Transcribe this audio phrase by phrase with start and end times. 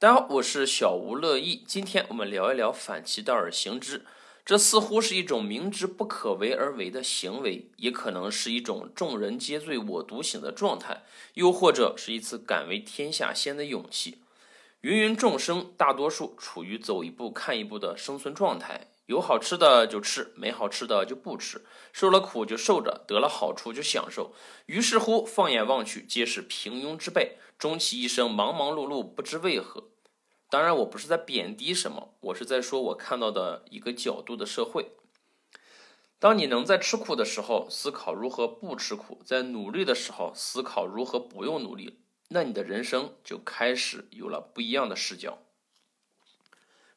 [0.00, 1.62] 大家好，我是小吴乐意。
[1.66, 4.06] 今天我们聊一聊反其道而行之。
[4.46, 11.02] 这似乎是一种明知不可为而为的行为，也可能是一种众人皆醉我独醒的状态，
[11.34, 14.22] 又或者是一次敢为天下先的勇气。
[14.80, 21.60] 芸芸众生，大多数处于走一步看一步的生存状态，有好吃的就吃，没好吃的就不吃，
[21.92, 24.32] 受了苦就受着，得了好处就享受。
[24.64, 29.88] 于是乎，放眼望去，皆是平庸之辈，终其一生忙忙碌碌，不知为何。
[30.50, 34.96] 当然，我不是在贬低什么，我是在说我看到的一个角度的社会。
[36.18, 45.38] 当你能在吃苦的时候思考如何不吃苦，在努力的时候思考如何不用努力，那你的人生就开始有了不一样的视角。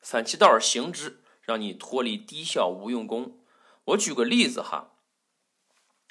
[0.01, 3.37] 反其道而行之，让你脱离低效无用功。
[3.85, 4.95] 我举个例子哈，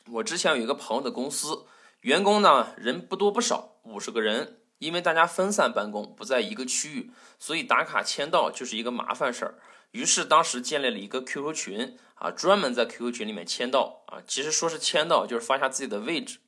[0.06, 1.66] 我之前有一个朋友的公司，
[2.02, 4.61] 员工呢人不多不少，五十个人。
[4.82, 9.55] 因为大家分散办公，不在一个区域，所以打卡签到就是一个麻烦事儿。
[9.92, 14.19] 于是当时建立了一个 QQ 群啊，专门在 QQ 群里面签到啊。
[14.27, 16.38] 其实说是签到，就是发下自己的位置。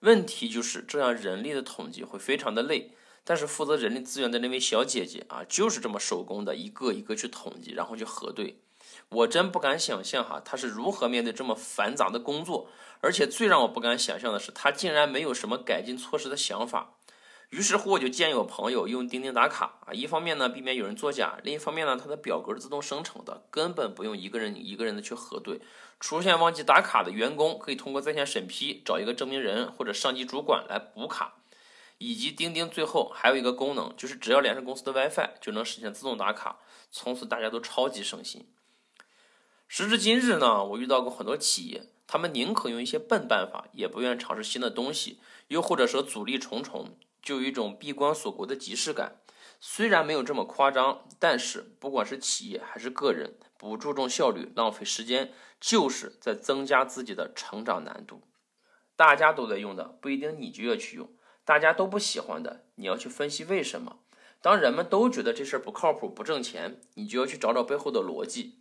[0.00, 2.90] 问题就是这样，人力的统计会非常的累。
[3.22, 8.58] 但是负责人力资源的那位小姐姐啊，就是这么手工的，一个一个去统计，然后去核对。
[9.10, 12.68] 我真不敢想象哈，她是如何面对这么繁杂的工作。
[13.00, 16.94] 而且最让我不敢想象的是，她竟然没有什么改进措施的想法。
[17.50, 25.60] 于是乎，我就建议我朋友用钉钉打卡啊，一方面呢避免有人作假，另一方面呢它的表格是自动生成的，根本不用一个人一个人的去核对。
[25.98, 31.34] 出现忘记打卡的员工，可以通过在线审批找一个证明人或者上级主管来补卡。
[32.00, 36.60] 以及钉钉最后还有一个功能，就是只要连上公司的 WiFi 就能实现自动打卡，
[36.92, 38.46] 从此大家都超级省心。
[39.66, 45.18] 时至今日呢，我遇到过很多企业，他们宁可用一些笨办法，也不愿尝试新的东西，
[45.48, 46.96] 又或者说阻力重重。
[47.22, 49.20] 就有一种闭关锁国的即视感，
[49.60, 58.22] 虽然没有这么夸张，但是不管是企业还是个人，不注重效率、浪费时间，就是在增加自己的成长难度。
[58.96, 61.06] 大家都在用的，不一定你就要去用；
[61.44, 63.98] 大家都不喜欢的，你要去分析为什么。
[64.40, 68.60] 当人们都觉得这事儿不靠谱、不挣钱，你就要去找找背后的逻辑。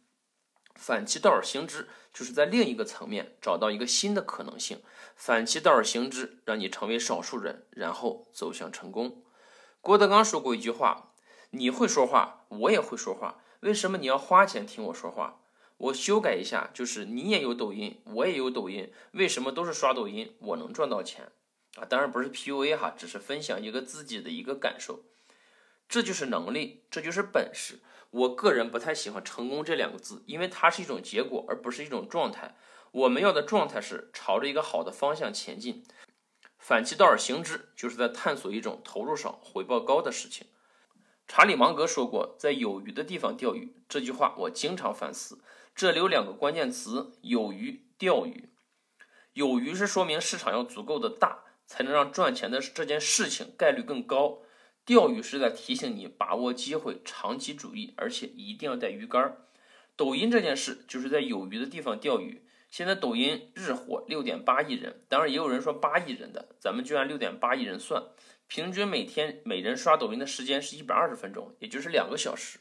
[0.78, 4.82] 反其道而行之，就是在另一个层面找到一个新的可能性。
[5.16, 9.24] 反其道而行之，让你成为少数人，然后走向成功。
[9.82, 11.14] 郭德纲说过一句话
[11.52, 15.42] ：“你会说话，我也会说话，为什么你要花钱听我说话？”
[15.78, 21.32] 我修改一下，就是你也有抖音，我也有抖音，为什么都是刷抖音，我能赚到钱
[21.76, 21.86] 啊？
[21.86, 25.04] 当然不是 PUA 哈，只是分享一个自己的一个感受。
[25.88, 27.80] 这就是能力，这就是本事。
[28.10, 32.56] 我个人不太喜欢“成功”这两个字，因为它是一种结果，而不是一种状态。
[32.92, 35.86] 我们要的状态是朝着一个好的方向前进。
[36.58, 40.48] 反其道而行之，就是在探索一种投入少、回报高的事情。
[41.28, 45.42] 查理芒格说过：“在有鱼的地方钓鱼。”这句话我经常反思。
[45.76, 48.50] 这里有两个关键词：有鱼、钓鱼。
[49.34, 54.40] 有鱼是说明市场要足够的大，才能让赚钱的这件事情概率更高。
[54.88, 59.36] 钓鱼是在提醒你把握机会，长期主义，而且一定要带鱼竿。
[59.98, 62.48] 抖音这件事就是在有鱼的地方钓鱼。
[62.72, 68.02] 现在抖音日活六点八亿人，当然也有人说八亿人的，咱们就按六点八亿人算，
[68.48, 72.60] 平均每天每人刷抖音的时间是一百二十分钟，也就是两个小时。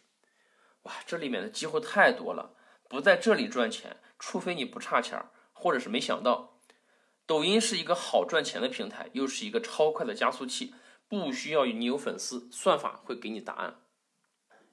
[0.82, 2.56] 哇，这里面的机会太多了，
[2.88, 6.58] 不在这里赚钱，除非你不差钱儿，或者是没想到，
[7.24, 10.74] 抖音是一个好赚钱的平台，又是一个超快的加速器。
[11.08, 13.80] 不需要你有粉丝，算法会给你答案。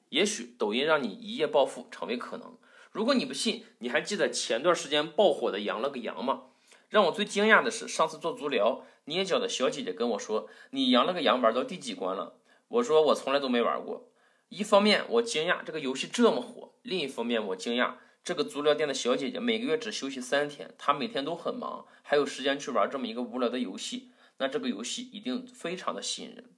[0.10, 2.58] 也许抖音让你一夜暴富成为可能。
[2.92, 6.44] 如果你不信，你还记得前段时间爆火的“羊了个羊”吗？
[6.90, 12.36] 让我最惊讶的是，上次做足疗捏脚的小姐姐跟我说：“你羊了个羊玩到第几关了？”
[12.70, 14.10] 我说：“我从来都没玩过。”
[14.50, 24.12] 一方面我惊讶这个游戏这么火，另一方面我惊讶这个足疗店的小姐姐每个月只休息三天，她每天都很忙，还有时间去玩这么一个无聊的游戏。
[24.44, 26.58] 那这个游戏一定非常的吸引人。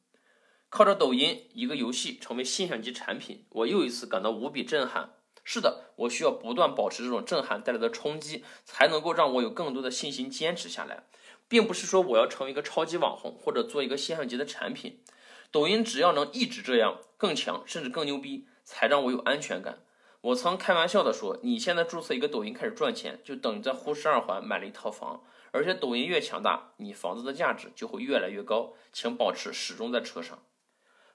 [0.69, 5.13] 靠着抖音一个游戏成为现象级产品，我又一次感到无比震撼。
[5.43, 11.03] 是的，我需要不断保持这种震撼带来的冲击，才能够让我有更多的信心坚持下来，
[11.47, 15.03] 并不是说我要成为一个超级网红或者做一个现象级的产品。
[15.51, 19.83] 抖音只要能一直这样更强，甚至更牛逼，才让我有安全感。
[20.21, 25.23] 我曾开玩笑的说，你现在注册一个抖音开始赚钱，就等于在呼市二环买了一套房。
[25.55, 28.73] 而且抖音越强大，你房子的价值就会越来越高。
[28.91, 30.43] 请保持始终在车上，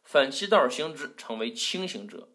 [0.02, 2.30] 反其道而行之，成为清醒者。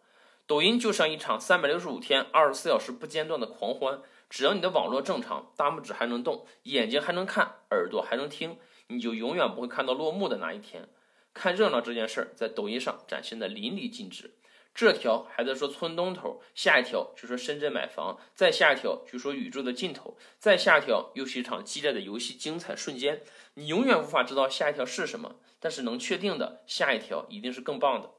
[0.45, 4.03] 抖音就像一场三百六十五天、二十四小时不间断的狂欢。
[4.29, 8.59] 只要你的网络正常，大拇指还能动，眼睛还能看，耳朵还能听，
[8.89, 10.87] 你就永远不会看到落幕的那一天。
[11.33, 14.35] 看热闹这件事儿在抖音上展现的淋漓尽致。
[14.75, 23.23] 这条还在说村东头，下一条就说深圳买房，再下一条就说宇宙的尽头，再下一条又是一场激烈的游戏精彩瞬间。
[23.53, 28.11] 你永远无法知道下一条是什么，但是能确定的，下一条一定是更棒的。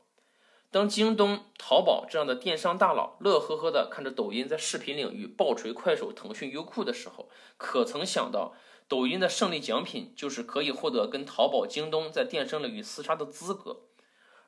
[0.70, 8.54] 当京东、淘宝这样的电商大佬乐呵呵地看着抖音在视频领域暴锤快手、腾讯、优酷的时候，可曾想到，
[8.88, 13.82] 抖音的胜利奖品就是可以获得跟淘宝、京东在电商领域厮杀的资格。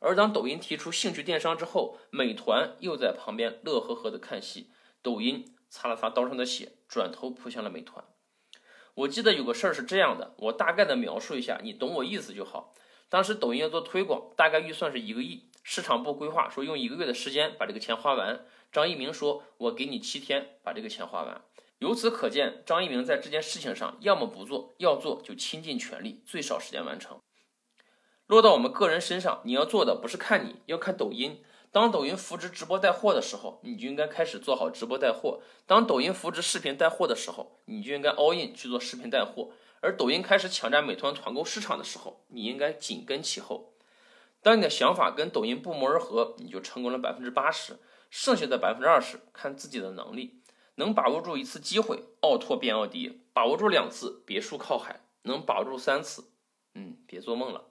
[0.00, 4.70] 而当抖音提出兴趣电商之后，美团又在旁边乐呵呵的看戏。
[5.02, 8.04] 抖音擦了擦刀上的血，转头扑向了美团。
[8.94, 12.74] 我记得有个事儿是这样的，我大概的描述一下，你懂我意思就好。
[13.08, 18.44] 当时抖音要做推广，大概预算是一个亿，市场部规划说用一个月的时间把这个钱花完。
[18.70, 21.42] 张一鸣说：“我给你七天把这个钱花完。”
[21.78, 27.18] 由此可见，张一鸣在这件事情上要么不做，要做就倾尽全力，最少时间完成。
[28.28, 31.42] 落到我们个人身上，你要做的不是看你，要看抖音。
[31.72, 39.52] 当抖音扶植直播带货的时候，你就应该开始做好直播带货；当抖音扶植视频带货的时候，你就应该 all in 去做视频带货。
[39.80, 43.72] 而抖音开始抢占美团团购市场的时候，你应该紧跟其后。
[44.42, 47.78] 当你的想法跟抖音不谋而合，你就成功了百分之八十，
[48.10, 50.42] 剩下的百分之二十看自己的能力。
[50.74, 56.30] 能把握住一次机会，奥拓变奥迪；把握住两次，别墅靠海；能把握住三次，
[56.74, 57.67] 嗯，别做梦了。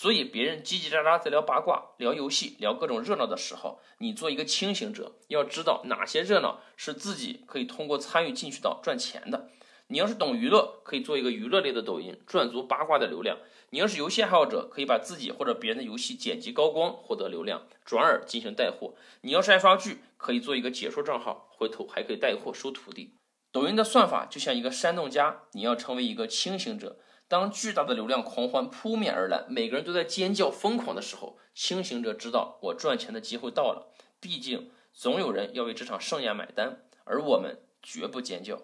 [0.00, 9.50] 所以，别人叽叽喳喳在聊八卦、聊游戏、聊各种热闹的时候，你做一个清醒者，要知道哪些热闹是自己可以通过参与进去到赚钱的。
[9.88, 13.38] 你要是懂娱乐，可以做一个娱乐类的抖音，赚足八卦的流量；
[13.70, 18.94] 你要是游戏爱好者，可以把自己或者别人的游戏剪辑高光，获得流量，转而进行带货。
[19.22, 23.14] 你要是爱刷剧，可以做一个解说账号，回头还可以带货收徒弟。
[23.50, 27.00] 抖音的算法就像一个煽动家，你要成为一个清醒者。
[27.28, 33.92] 当巨大的流量狂欢扑面而来，每个人都在尖叫疯狂的时候，清醒者知道我赚钱的机会到了。
[34.18, 38.62] 毕竟总有人要为这场盛宴买单，而我们绝不尖叫。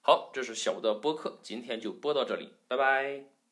[0.00, 3.33] 好，这是小的播客，今天就播到这里，拜拜。